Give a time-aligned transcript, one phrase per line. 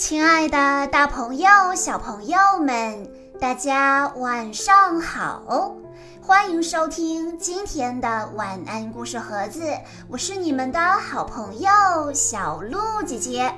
[0.00, 3.06] 亲爱的，大朋友、小朋友们，
[3.38, 5.76] 大家晚上好！
[6.22, 9.62] 欢迎收听今天的晚安故事盒子，
[10.08, 11.70] 我是你们的好朋友
[12.14, 13.54] 小鹿姐姐。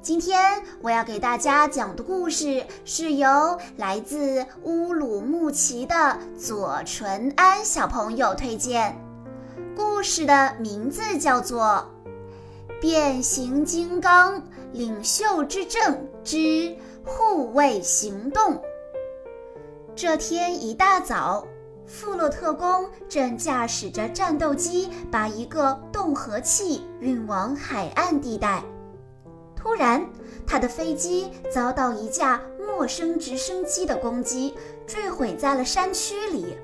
[0.00, 8.96] 今天我要给大家讲的故事是由来自乌鲁木齐的左纯安小朋友推荐，
[9.76, 11.86] 故事的名字叫做
[12.80, 14.36] 《变形金刚》。
[14.72, 18.62] 领袖之政之护卫行动。
[19.94, 21.46] 这天一大早，
[21.86, 28.62] 富勒特工正驾驶着战斗机把一个动核器运往海岸地带。
[29.56, 30.08] 突然，
[30.46, 34.54] 他的飞机遭到一架陌生直升机的攻击，
[34.86, 36.56] 坠毁在了山区里。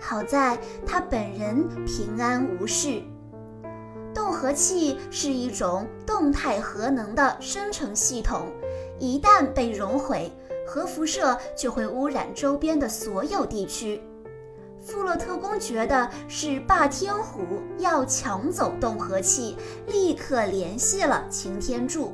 [0.00, 3.00] 好在他本人平安无事。
[4.42, 8.48] 核气是一种动态核能的生成系统，
[8.98, 10.32] 一旦被熔毁，
[10.66, 14.02] 核辐射就会污染周边的所有地区。
[14.80, 17.44] 富勒特工觉得是霸天虎
[17.78, 22.12] 要抢走动核气，立刻联系了擎天柱。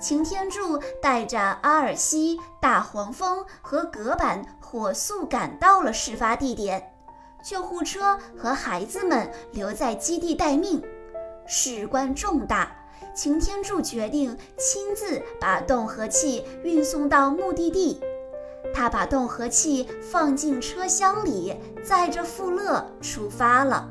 [0.00, 6.92] 擎天柱带着阿尔西、大黄蜂和隔板火速赶到了事发地点。
[7.40, 10.82] 救护车和孩子们留在基地待命，
[11.52, 12.70] 事关重大，
[13.12, 18.00] 擎天柱决定亲自把氡核器运送到目的地。
[18.72, 23.90] 他把氡核器放进车厢里，载着富勒出发了。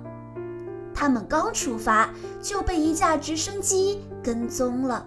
[0.95, 5.05] 他们刚出发，就被一架直升机跟踪了。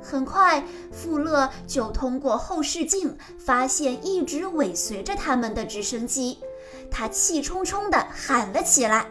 [0.00, 6.38] 很快，富勒就通过后视镜发现一直尾随着他们的直升机。
[6.88, 9.08] 他气冲冲地喊了起来：“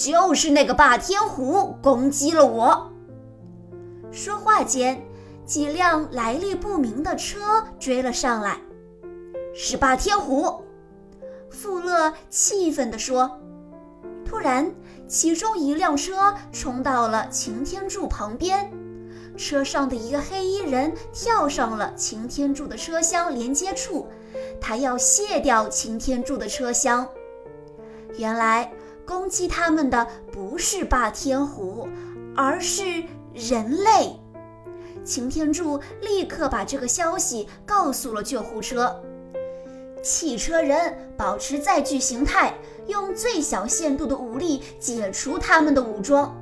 [0.00, 2.90] 就是那个霸天虎攻击了我！”
[4.10, 5.06] 说话间，
[5.44, 8.56] 几辆来历不明的车追了上来。
[9.54, 10.62] 是霸天虎，
[11.50, 13.38] 富勒气愤地说。
[14.24, 14.72] 突然，
[15.06, 18.72] 其中一辆车冲到了擎天柱旁边，
[19.36, 24.08] 车上的一个黑衣人跳上了擎天柱的车厢连接处。
[24.60, 27.06] 他要卸掉擎天柱的车厢。
[28.16, 28.72] 原来
[29.10, 31.88] 攻击他们的不是霸天虎，
[32.36, 33.02] 而是
[33.34, 34.16] 人类。
[35.02, 39.02] 擎天柱立刻把这个消息告诉了救护车。
[40.00, 42.54] 汽车人保持载具形态，
[42.86, 46.32] 用最小限度的武力解除他们的武装。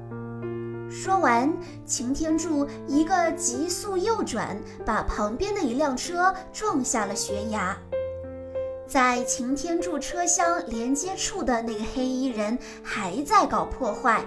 [0.90, 1.50] 说完，
[1.86, 7.74] 擎天柱一个急速右转，把旁边的一辆车撞下了悬崖。
[8.88, 14.24] 在擎天柱车厢连接处的那个黑衣人还在搞破坏。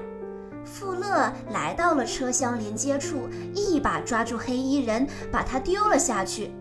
[0.64, 6.54] 富勒来到了车厢连接处，一把抓住黑衣人，把他丢了下去。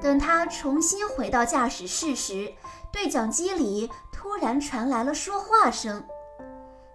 [0.00, 2.50] 等他重新回到驾驶室时，
[2.90, 6.02] 对讲机里突然传来了说话声：“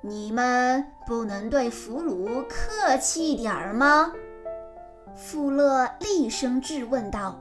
[0.01, 4.11] 你们不能对俘虏客气点儿吗？”
[5.15, 7.39] 富勒厉声质问道。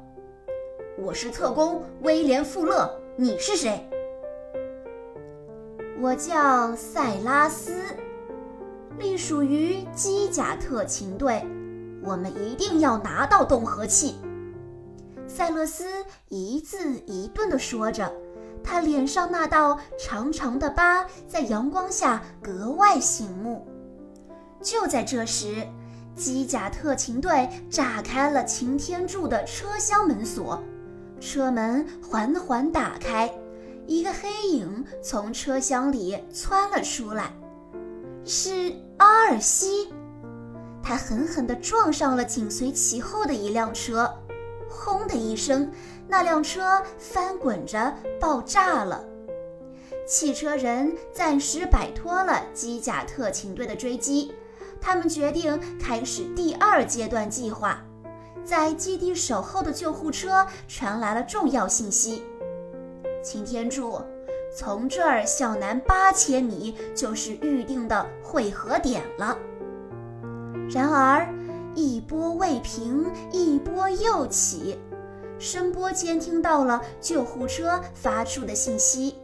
[1.02, 3.88] 我是特工威廉·富勒，你是谁？
[5.98, 7.72] 我叫塞拉斯，
[8.98, 11.42] 隶属于机甲特勤队。
[12.04, 14.16] 我们一定要拿到动核器。
[15.26, 15.86] 塞勒斯
[16.28, 18.12] 一字一顿地说着，
[18.62, 23.66] 他脸上那道长长的疤在阳光下格外醒目。
[24.60, 25.66] 就在这时，
[26.14, 30.62] 机甲特勤队炸开了擎天柱的车厢门锁。
[31.20, 33.30] 车门缓缓打开，
[33.86, 37.30] 一个黑影从车厢里窜了出来，
[38.24, 39.92] 是阿尔西。
[40.82, 44.10] 他狠狠地撞上了紧随其后的一辆车，
[44.68, 45.70] 轰的一声，
[46.08, 49.04] 那辆车翻滚着爆炸了。
[50.06, 54.32] 汽车人暂时摆脱了机甲特勤队的追击，
[54.80, 57.84] 他们决定开始第二阶段计划。
[58.44, 62.22] 在基地守候的救护车传来了重要信息：
[63.22, 64.00] 擎天柱，
[64.56, 69.36] 从这儿向南八千米就是预定的汇合点了。
[70.68, 71.28] 然而，
[71.74, 74.78] 一波未平，一波又起，
[75.38, 79.16] 声波监听到了救护车发出的信息。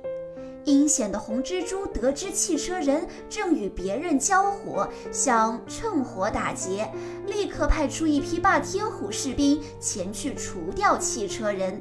[0.67, 6.91] 阴险的红蜘蛛得知汽车人正与别人交火，想趁火打劫，
[7.25, 11.81] 立刻派出一批霸天虎士兵前去除掉汽车人。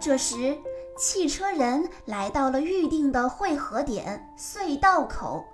[0.00, 0.56] 这时，
[0.96, 5.44] 汽车人来到了预定的汇合点隧道口，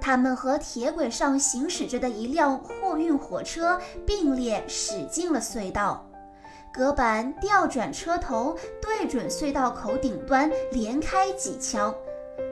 [0.00, 6.08] 他们和铁轨上行驶着的一辆货运火车并列驶进了隧道。
[6.76, 11.94] 隔板调转车头，对准隧道口顶端连开几枪，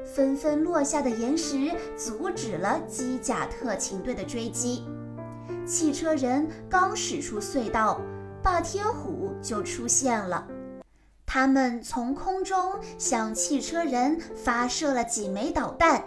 [0.05, 4.87] 纷纷落下的岩石阻止了机甲特勤队的追击。
[5.67, 8.01] 汽车人刚驶出隧道，
[8.41, 10.47] 霸天虎就出现了。
[11.27, 16.01] 他们从空中向汽车人发射了几枚导弹。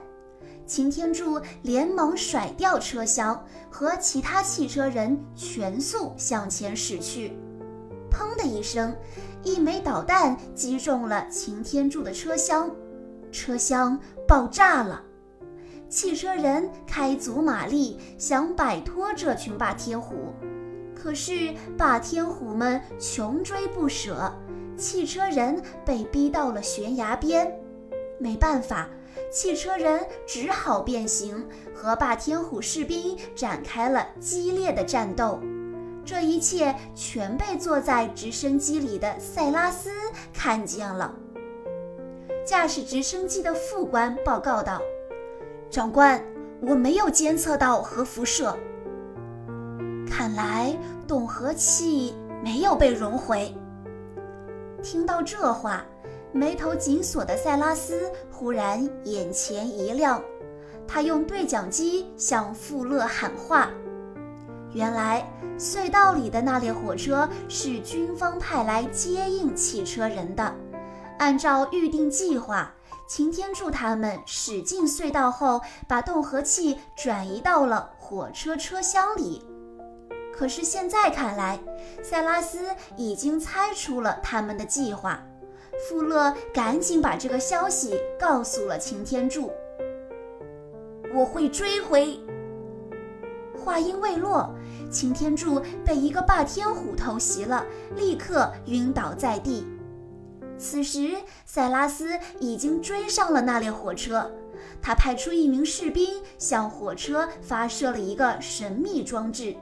[0.66, 7.38] 擎天柱连忙甩掉车厢，和其他汽车人全速向前驶去。
[8.16, 8.96] 砰的一声，
[9.44, 12.72] 一枚导弹击中了擎天柱的车厢，
[13.30, 15.04] 车厢爆炸了。
[15.90, 20.34] 汽车人开足马力想摆脱这群霸天虎，
[20.96, 24.34] 可是霸天虎们穷追不舍，
[24.78, 27.52] 汽车人被逼到了悬崖边，
[28.18, 28.90] 没办法。
[29.32, 35.40] 汽车人只好变形，和霸天虎士兵展开了激烈的战斗。
[36.06, 39.90] 这一切全被坐在直升机里的塞拉斯
[40.32, 41.14] 看见了。
[42.46, 44.80] 驾驶直升机的副官报告道
[45.70, 46.24] ：“长官，
[46.62, 48.56] 我没有监测到核辐射，
[50.08, 53.54] 看来氡核气没有被融毁。”
[54.84, 55.84] 听到这话。
[56.32, 60.22] 眉头紧锁的塞拉斯忽然眼前一亮，
[60.86, 63.70] 他用对讲机向富勒喊话。
[64.76, 65.26] 原来
[65.58, 70.54] 隧道里的那列火车是军方派来接应汽车人的。
[71.18, 72.74] 按照预定计划，
[73.08, 79.42] 擎天柱他们驶进隧道后，把动核气转移到了火车车厢里。
[80.34, 81.58] 可是现在看来，
[82.04, 82.60] 塞拉斯
[82.98, 85.24] 已经猜出了他们的计划。
[85.88, 89.50] 富勒赶紧把这个消息告诉了擎天柱。
[91.14, 92.20] 我会追回。
[93.58, 94.54] 话音未落，
[94.90, 97.66] 擎天柱被一个霸天虎偷袭了，
[97.96, 99.66] 立刻晕倒在地。
[100.58, 101.16] 此时，
[101.46, 104.32] 塞拉斯已经追上了那列火车，
[104.82, 109.56] 他派出一名士兵向火车发射了一个神秘装置。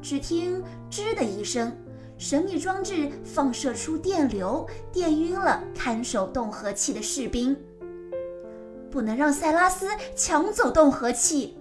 [0.00, 1.72] 只听“吱”的一声。
[2.16, 7.56] 神秘装置放射出电流，电晕了看守动核器的士兵。
[8.90, 11.57] 不能让塞拉斯抢走动核器。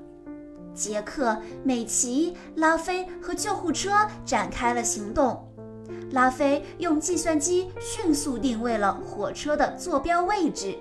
[0.78, 3.90] 杰克、美琪、拉菲和救护车
[4.24, 5.44] 展开了行动。
[6.12, 10.78] 拉菲用计算机迅速定位了火车的坐标位置。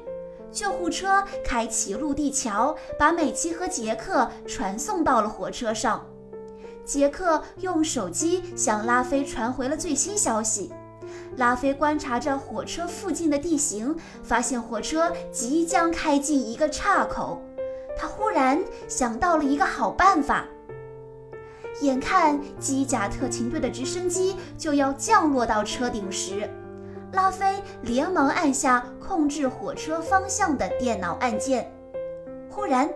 [0.52, 6.06] 救护车开启陆地桥，把美琪和杰克传送到了火车上。
[6.84, 10.72] 杰克用手机向拉菲传回了最新消息。
[11.36, 17.42] 拉菲观察着火车附近的地形，发现火车即将开进一个岔口。
[17.96, 20.46] 他忽然想到了一个好办法。
[21.82, 26.48] 眼看机甲特勤队的直升机就要降落到车顶时，
[27.12, 31.70] 拉菲连忙按下控制火车方向的电脑按键。
[32.48, 32.88] 忽然，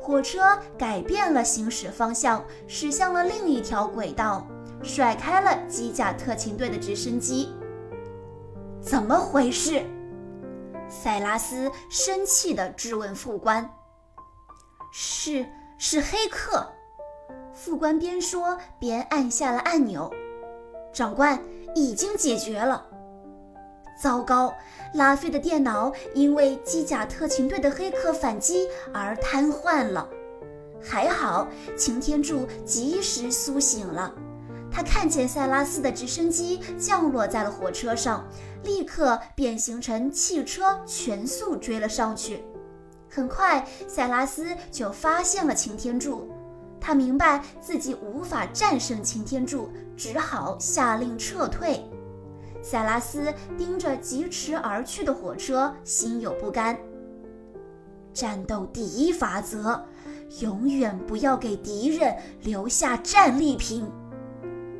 [0.00, 4.46] 火车改变了行驶方向，驶向了另一条轨道，
[4.82, 7.48] 甩开了机甲特勤队的直升机。
[8.82, 9.82] 怎么回事？
[10.88, 13.68] 塞拉斯生气地质问副官。
[14.98, 15.44] 是
[15.76, 16.66] 是黑客。
[17.52, 20.10] 副官边说边按下了按钮。
[20.90, 21.38] 长官，
[21.74, 22.82] 已经解决了。
[24.02, 24.54] 糟糕，
[24.94, 30.08] 拉菲的电脑因为机甲特勤队的黑客反击而瘫痪了。
[30.82, 34.14] 还好，擎天柱及时苏醒了。
[34.72, 38.26] 他看见塞拉斯的直升机降落在了火车上，
[38.62, 42.42] 立刻变形成汽车，全速追了上去。
[43.08, 46.30] 很快，塞拉斯就发现了擎天柱。
[46.80, 51.84] 他明白自己无法战胜擎天柱，只好下令撤退。
[52.62, 56.78] 塞拉斯盯着疾驰而去的火车，心有不甘。
[58.12, 59.84] 战斗第一法则：
[60.40, 63.86] 永远不要给敌人留下战利品。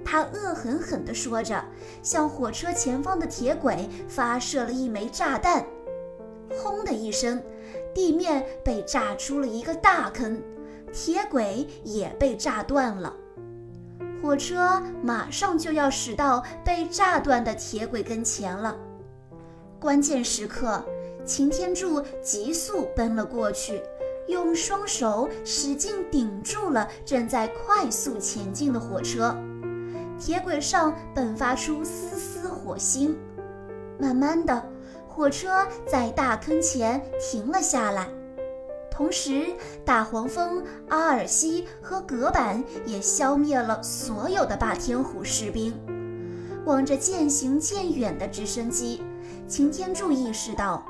[0.04, 1.64] 他恶狠狠地说着，
[2.02, 5.66] 向火车前方的铁轨发射了一枚炸弹。
[6.56, 7.42] 轰的一声，
[7.96, 10.38] 地面被炸出了一个大坑，
[10.92, 13.10] 铁轨也被炸断了。
[14.20, 18.76] 火车马上就要驶到被炸断的铁轨跟前了，
[19.80, 20.84] 关键时刻，
[21.24, 23.80] 擎天柱急速奔了过去，
[24.28, 29.34] 用双手使劲顶住了正在快速前进的火车。
[30.18, 33.16] 铁轨上迸发出丝丝火星，
[33.98, 34.62] 慢慢的，
[35.16, 38.06] 火车在大坑前停了下来。
[38.90, 39.46] 同时，
[39.82, 45.72] 大黄蜂阿尔西和隔板也消灭了所有的霸天虎士兵。
[46.66, 49.02] 望着渐行渐远的直升机，
[49.48, 50.84] 擎天柱意识到，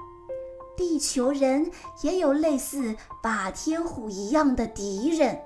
[0.76, 1.70] 地球人
[2.02, 5.38] 也有类似霸天虎一样的敌人。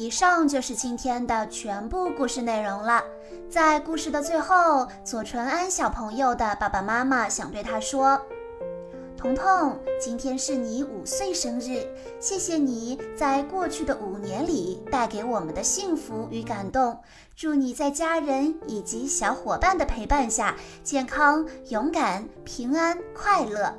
[0.00, 3.04] 以上就是今天的全部故事内容了。
[3.50, 8.18] 在故事的最后，左纯安小朋友的爸爸妈妈想对他说。
[9.14, 11.86] 彤彤，今天是你五岁生日，
[12.18, 16.98] 谢谢你在过去的五年里带给我们的幸福与感动。
[17.36, 23.70] 祝你在家人以及小伙伴的陪伴下，健康、勇敢、平安、快乐。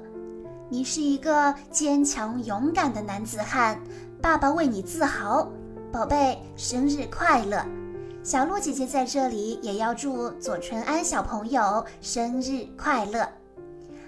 [0.69, 3.81] 你是一个坚强勇敢的男子汉，
[4.21, 5.51] 爸爸为你自豪，
[5.91, 7.65] 宝贝，生日快乐！
[8.23, 13.27] 小鹿姐姐在这里也要祝左纯安小朋友生日快乐。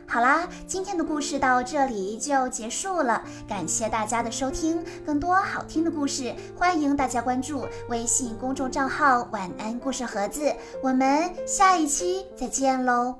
[0.07, 4.81] 好啦，今天的故事到这里就结束了，感谢大家的收听。
[5.05, 10.53] 更多好听的故事，欢迎大家关注微信公众账号“晚安故事盒子”。
[10.81, 13.13] 我们下一期再见喽！